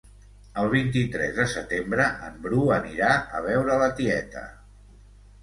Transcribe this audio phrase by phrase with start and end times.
[0.61, 3.11] El vint-i-tres de setembre en Bru anirà
[3.41, 4.45] a veure la tieta